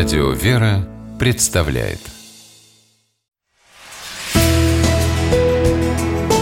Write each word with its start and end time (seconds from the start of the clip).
Радио 0.00 0.30
«Вера» 0.30 0.88
представляет 1.18 1.98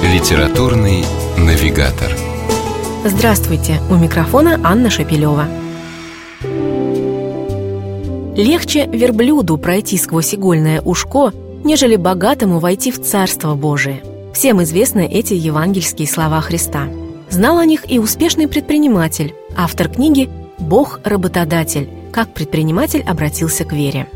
Литературный 0.00 1.04
навигатор 1.36 2.12
Здравствуйте! 3.04 3.80
У 3.90 3.96
микрофона 3.96 4.60
Анна 4.62 4.90
Шапилева. 4.90 5.48
Легче 8.36 8.86
верблюду 8.86 9.58
пройти 9.58 9.98
сквозь 9.98 10.36
игольное 10.36 10.80
ушко, 10.80 11.32
нежели 11.64 11.96
богатому 11.96 12.60
войти 12.60 12.92
в 12.92 13.02
Царство 13.02 13.56
Божие. 13.56 14.04
Всем 14.34 14.62
известны 14.62 15.04
эти 15.04 15.34
евангельские 15.34 16.06
слова 16.06 16.40
Христа. 16.42 16.84
Знал 17.28 17.58
о 17.58 17.64
них 17.64 17.90
и 17.90 17.98
успешный 17.98 18.46
предприниматель, 18.46 19.34
автор 19.56 19.88
книги 19.88 20.30
«Бог-работодатель. 20.60 21.97
Как 22.12 22.34
предприниматель 22.34 23.02
обратился 23.02 23.64
к 23.64 23.72
вере». 23.72 24.08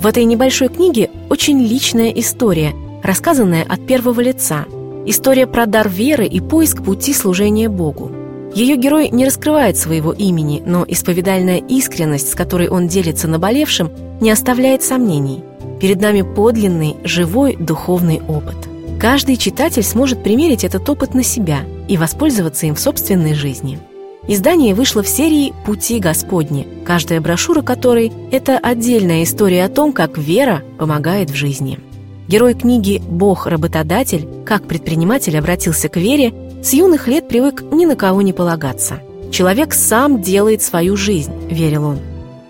В 0.00 0.06
этой 0.06 0.24
небольшой 0.24 0.68
книге 0.68 1.10
очень 1.30 1.58
личная 1.58 2.10
история, 2.10 2.74
рассказанная 3.02 3.64
от 3.64 3.86
первого 3.86 4.20
лица. 4.20 4.64
История 5.06 5.46
про 5.46 5.66
дар 5.66 5.88
веры 5.88 6.26
и 6.26 6.40
поиск 6.40 6.82
пути 6.82 7.12
служения 7.14 7.68
Богу. 7.68 8.12
Ее 8.54 8.76
герой 8.76 9.08
не 9.10 9.24
раскрывает 9.24 9.76
своего 9.76 10.12
имени, 10.12 10.62
но 10.64 10.84
исповедальная 10.86 11.58
искренность, 11.58 12.30
с 12.30 12.34
которой 12.34 12.68
он 12.68 12.88
делится 12.88 13.26
наболевшим, 13.26 13.90
не 14.20 14.30
оставляет 14.30 14.82
сомнений. 14.82 15.42
Перед 15.80 16.00
нами 16.00 16.22
подлинный, 16.22 16.96
живой 17.04 17.56
духовный 17.56 18.20
опыт. 18.28 18.56
Каждый 19.00 19.36
читатель 19.36 19.82
сможет 19.82 20.22
примерить 20.22 20.64
этот 20.64 20.88
опыт 20.88 21.14
на 21.14 21.22
себя 21.22 21.60
и 21.88 21.96
воспользоваться 21.96 22.66
им 22.66 22.74
в 22.74 22.80
собственной 22.80 23.34
жизни– 23.34 23.78
Издание 24.28 24.74
вышло 24.74 25.04
в 25.04 25.08
серии 25.08 25.54
«Пути 25.64 26.00
Господни», 26.00 26.66
каждая 26.84 27.20
брошюра 27.20 27.62
которой– 27.62 28.10
это 28.32 28.58
отдельная 28.58 29.22
история 29.22 29.64
о 29.64 29.68
том, 29.68 29.92
как 29.92 30.18
вера 30.18 30.64
помогает 30.78 31.30
в 31.30 31.34
жизни. 31.36 31.78
Герой 32.26 32.54
книги 32.54 33.00
«Бог-работодатель. 33.08 34.26
Как 34.44 34.64
предприниматель 34.64 35.38
обратился 35.38 35.88
к 35.88 35.96
вере» 35.96 36.34
с 36.60 36.72
юных 36.72 37.06
лет 37.06 37.28
привык 37.28 37.62
ни 37.70 37.86
на 37.86 37.94
кого 37.94 38.20
не 38.20 38.32
полагаться. 38.32 38.98
«Человек 39.30 39.72
сам 39.72 40.20
делает 40.22 40.60
свою 40.60 40.96
жизнь»,– 40.96 41.32
верил 41.48 41.84
он. 41.84 41.98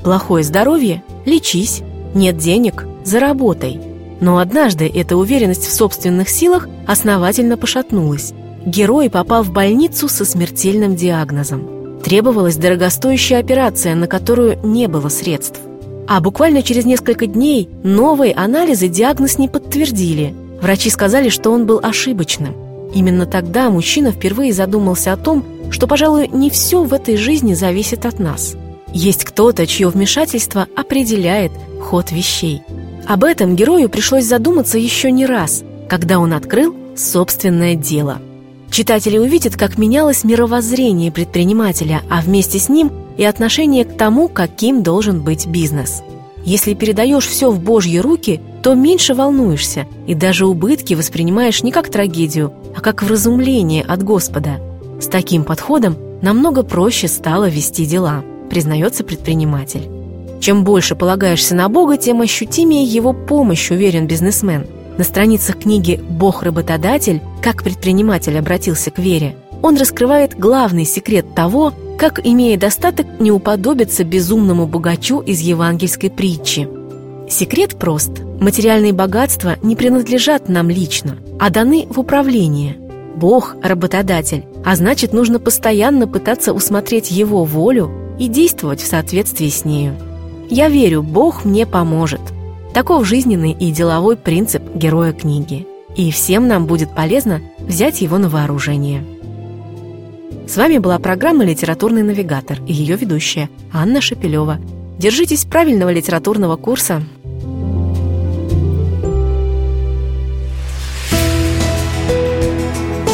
«Плохое 0.03 0.45
здоровье? 0.45 1.03
Лечись. 1.27 1.83
Нет 2.15 2.39
денег? 2.39 2.87
Заработай». 3.05 3.79
Но 4.21 4.39
однажды 4.39 4.91
эта 4.95 5.19
уверенность 5.19 5.67
в 5.67 5.75
собственных 5.75 6.31
силах 6.31 6.69
основательно 6.87 7.59
пошатнулась– 7.59 8.33
герой 8.67 9.09
попал 9.09 9.45
в 9.45 9.53
больницу 9.53 10.09
со 10.09 10.25
смертельным 10.25 10.97
диагнозом. 10.97 12.01
Требовалась 12.05 12.57
дорогостоящая 12.57 13.39
операция, 13.39 13.95
на 13.95 14.07
которую 14.07 14.59
не 14.63 14.89
было 14.89 15.09
средств. 15.09 15.61
А 16.09 16.21
буквально 16.21 16.63
через 16.63 16.85
несколько 16.85 17.27
дней 17.27 17.69
новые 17.83 18.35
анализы 18.35 18.89
диагноз 18.89 19.39
не 19.39 19.49
подтвердили. 19.49 20.35
Врачи 20.61 20.91
сказали, 20.91 21.29
что 21.29 21.51
он 21.51 21.67
был 21.67 21.81
ошибочным. 21.83 22.55
Именно 22.95 23.27
тогда 23.27 23.71
мужчина 23.71 24.13
впервые 24.13 24.53
задумался 24.53 25.13
о 25.13 25.17
том, 25.17 25.45
что, 25.71 25.87
пожалуй, 25.87 26.29
не 26.29 26.51
все 26.51 26.83
в 26.85 26.93
этой 26.93 27.17
жизни 27.17 27.55
зависит 27.55 28.07
от 28.07 28.19
нас. 28.19 28.57
Есть 28.93 29.25
кто-то, 29.25 29.67
чье 29.67 29.89
вмешательство 29.89 30.69
определяет 30.77 31.53
ход 31.81 32.13
вещей. 32.13 32.63
Об 33.07 33.25
этом 33.25 33.57
герою 33.57 33.89
пришлось 33.89 34.25
задуматься 34.25 34.79
еще 34.79 35.11
не 35.11 35.27
раз, 35.27 35.65
когда 35.89 36.19
он 36.19 36.33
открыл 36.33 36.75
собственное 36.97 37.75
дело– 37.75 38.19
Читатели 38.77 39.17
увидят, 39.17 39.57
как 39.57 39.79
менялось 39.79 40.23
мировоззрение 40.23 41.11
предпринимателя, 41.11 42.03
а 42.11 42.21
вместе 42.21 42.59
с 42.59 42.69
ним 42.69 42.93
и 43.17 43.25
отношение 43.25 43.87
к 43.87 43.97
тому, 43.97 44.29
каким 44.29 44.83
должен 44.83 45.23
быть 45.23 45.47
бизнес. 45.47 46.03
Если 46.45 46.75
передаешь 46.75 47.27
все 47.27 47.51
в 47.51 47.59
Божьи 47.59 47.97
руки, 47.97 48.39
то 48.63 48.75
меньше 48.75 49.15
волнуешься 49.15 49.87
и 50.07 50.13
даже 50.13 50.47
убытки 50.47 50.93
воспринимаешь 50.93 51.63
не 51.63 51.73
как 51.73 51.89
трагедию, 51.89 52.53
а 52.77 52.83
как 52.83 53.03
вразумление 53.03 53.83
от 53.83 54.03
Господа. 54.03 54.61
С 55.01 55.07
таким 55.07 55.45
подходом 55.45 55.97
намного 56.21 56.63
проще 56.63 57.09
стало 57.09 57.49
вести 57.49 57.87
дела, 57.87 58.25
признается 58.51 59.05
предприниматель. 59.05 59.89
Чем 60.39 60.65
больше 60.65 60.97
полагаешься 60.97 61.55
на 61.55 61.71
Бога, 61.71 61.97
тем 61.97 62.21
ощутимее 62.21 62.85
его 62.85 63.15
помощь, 63.15 63.71
уверен 63.71 64.07
бизнесмен– 64.07 64.67
на 64.99 65.05
страницах 65.05 65.59
книги 65.59 66.01
«Бог-работодатель. 66.09 67.21
Как 67.43 67.63
предприниматель 67.63 68.39
обратился 68.39 68.91
к 68.91 68.99
вере» 68.99 69.37
он 69.63 69.77
раскрывает 69.77 70.39
главный 70.39 70.85
секрет 70.85 71.35
того, 71.35 71.73
как, 71.99 72.25
имея 72.25 72.59
достаток, 72.59 73.07
не 73.19 73.33
уподобиться 73.33 74.05
безумному 74.05 74.67
богачу 74.67 75.21
из 75.21 75.41
евангельской 75.41 76.11
притчи. 76.11 76.69
Секрет 77.29 77.77
прост. 77.77 78.13
Материальные 78.41 78.93
богатства 78.93 79.57
не 79.63 79.75
принадлежат 79.75 80.49
нам 80.49 80.69
лично, 80.69 81.17
а 81.41 81.51
даны 81.51 81.87
в 81.89 81.99
управление. 81.99 82.77
Бог– 83.17 83.57
работодатель, 83.63 84.45
а 84.65 84.77
значит, 84.77 85.13
нужно 85.13 85.41
постоянно 85.41 86.07
пытаться 86.07 86.53
усмотреть 86.53 87.11
Его 87.11 87.45
волю 87.45 87.91
и 88.19 88.29
действовать 88.29 88.81
в 88.81 88.87
соответствии 88.87 89.49
с 89.49 89.65
нею. 89.65 89.97
Я 90.51 90.69
верю, 90.69 91.03
Бог 91.03 91.45
мне 91.45 91.67
поможет– 91.67 92.21
Таков 92.77 93.07
жизненный 93.07 93.53
и 93.53 93.71
деловой 93.71 94.19
принцип 94.19 94.63
героя 94.77 95.13
книги. 95.13 95.67
И 95.97 96.11
всем 96.11 96.47
нам 96.47 96.67
будет 96.67 96.95
полезно 96.95 97.41
взять 97.59 98.03
его 98.03 98.19
на 98.19 98.29
вооружение. 98.29 99.05
С 100.47 100.57
вами 100.57 100.79
была 100.79 100.99
программа 100.99 101.45
«Литературный 101.45 102.03
навигатор» 102.03 102.59
и 102.67 102.73
ее 102.73 102.97
ведущая 102.97 103.49
Анна 103.73 104.01
Шапилева. 104.01 104.59
Держитесь 104.99 105.45
правильного 105.45 105.91
литературного 105.91 106.57
курса. 106.57 107.03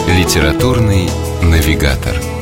«Литературный 0.09 1.09
навигатор» 1.43 2.41